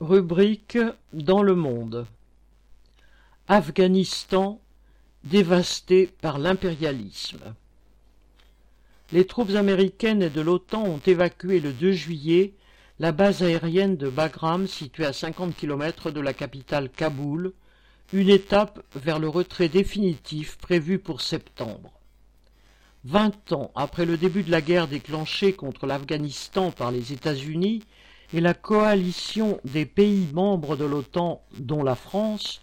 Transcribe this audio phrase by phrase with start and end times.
[0.00, 0.76] Rubrique
[1.14, 2.06] Dans le monde
[3.48, 4.60] Afghanistan
[5.24, 7.54] dévasté par l'impérialisme.
[9.10, 12.52] Les troupes américaines et de l'OTAN ont évacué le 2 juillet
[12.98, 17.54] la base aérienne de Bagram située à 50 km de la capitale Kaboul,
[18.12, 21.90] une étape vers le retrait définitif prévu pour septembre.
[23.04, 27.82] Vingt ans après le début de la guerre déclenchée contre l'Afghanistan par les États-Unis,
[28.32, 32.60] et la coalition des pays membres de l'OTAN, dont la France,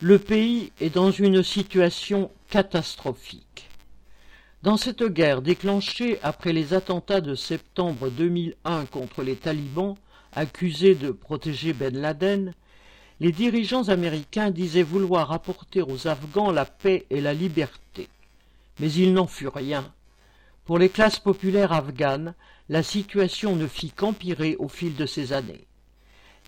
[0.00, 3.68] le pays est dans une situation catastrophique.
[4.62, 9.96] Dans cette guerre déclenchée après les attentats de septembre 2001 contre les talibans,
[10.34, 12.52] accusés de protéger Ben Laden,
[13.20, 18.08] les dirigeants américains disaient vouloir apporter aux Afghans la paix et la liberté.
[18.78, 19.90] Mais il n'en fut rien.
[20.66, 22.34] Pour les classes populaires afghanes,
[22.68, 25.68] la situation ne fit qu'empirer au fil de ces années.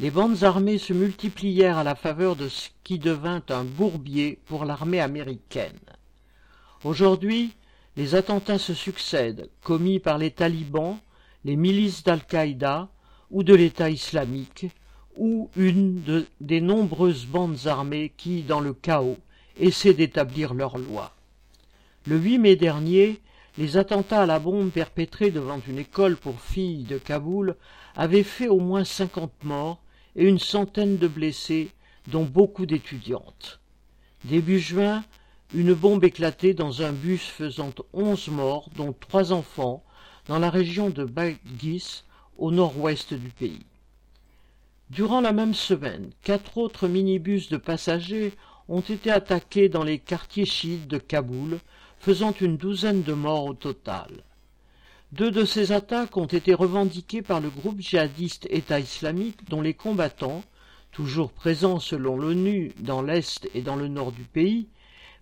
[0.01, 4.65] Les bandes armées se multiplièrent à la faveur de ce qui devint un bourbier pour
[4.65, 5.79] l'armée américaine.
[6.83, 7.53] Aujourd'hui,
[7.97, 10.99] les attentats se succèdent, commis par les talibans,
[11.45, 12.89] les milices d'Al-Qaïda
[13.31, 14.67] ou de l'État islamique,
[15.17, 19.19] ou une des nombreuses bandes armées qui, dans le chaos,
[19.61, 21.15] essaient d'établir leurs lois.
[22.07, 23.21] Le 8 mai dernier,
[23.59, 27.57] les attentats à la bombe perpétrés devant une école pour filles de Kaboul
[27.97, 29.83] avaient fait au moins cinquante morts
[30.15, 31.73] et une centaine de blessés,
[32.07, 33.61] dont beaucoup d'étudiantes.
[34.25, 35.05] Début juin,
[35.53, 39.83] une bombe éclatait dans un bus faisant onze morts, dont trois enfants,
[40.27, 42.05] dans la région de Bagis,
[42.37, 43.67] au nord-ouest du pays.
[44.91, 48.33] Durant la même semaine, quatre autres minibus de passagers
[48.69, 51.59] ont été attaqués dans les quartiers chiites de Kaboul,
[52.01, 54.09] faisant une douzaine de morts au total.
[55.13, 59.75] Deux de ces attaques ont été revendiquées par le groupe djihadiste État islamique dont les
[59.75, 60.43] combattants,
[60.93, 64.69] toujours présents selon l'ONU dans l'Est et dans le nord du pays,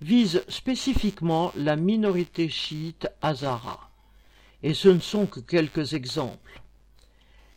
[0.01, 3.91] visent spécifiquement la minorité chiite Hazara.
[4.63, 6.63] Et ce ne sont que quelques exemples.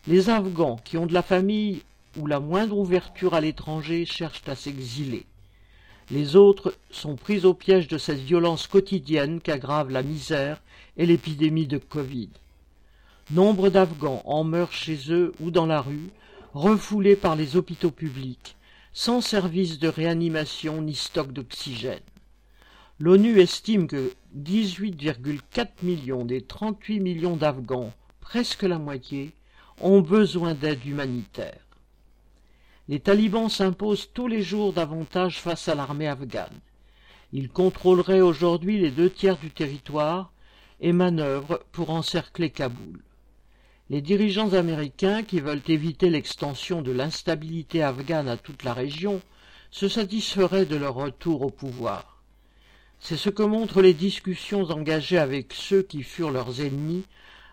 [0.08, 1.81] Les Afghans qui ont de la famille
[2.18, 5.25] ou la moindre ouverture à l'étranger cherchent à s'exiler.
[6.12, 10.59] Les autres sont pris au piège de cette violence quotidienne qu'aggrave la misère
[10.97, 12.30] et l'épidémie de Covid.
[13.30, 16.09] Nombre d'Afghans en meurent chez eux ou dans la rue,
[16.56, 18.56] refoulés par les hôpitaux publics,
[18.92, 22.00] sans service de réanimation ni stock d'oxygène.
[22.97, 29.31] L'ONU estime que 18,4 millions des 38 millions d'Afghans, presque la moitié,
[29.80, 31.69] ont besoin d'aide humanitaire.
[32.89, 36.59] Les talibans s'imposent tous les jours davantage face à l'armée afghane.
[37.31, 40.33] Ils contrôleraient aujourd'hui les deux tiers du territoire
[40.81, 42.99] et manœuvrent pour encercler Kaboul.
[43.91, 49.22] Les dirigeants américains, qui veulent éviter l'extension de l'instabilité afghane à toute la région,
[49.69, 52.23] se satisferaient de leur retour au pouvoir.
[52.99, 57.03] C'est ce que montrent les discussions engagées avec ceux qui furent leurs ennemis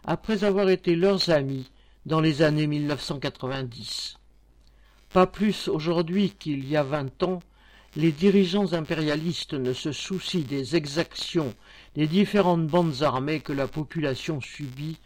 [0.03, 1.71] après avoir été leurs amis
[2.07, 4.17] dans les années 1990.
[5.17, 7.43] Pas plus aujourd'hui qu'il y a vingt ans,
[7.97, 11.55] les dirigeants impérialistes ne se soucient des exactions
[11.95, 14.99] des différentes bandes armées que la population subit,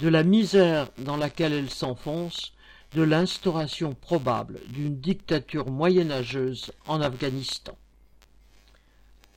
[0.00, 2.54] de la misère dans laquelle elle s'enfonce,
[2.94, 7.76] de l'instauration probable d'une dictature moyenâgeuse en Afghanistan.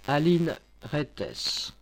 [0.07, 1.73] Aline Rettes